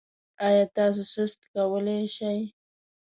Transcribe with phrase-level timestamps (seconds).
[0.47, 2.39] ایا تاسو سست کولی شئ؟